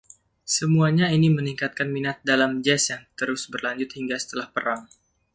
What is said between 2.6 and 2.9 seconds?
jazz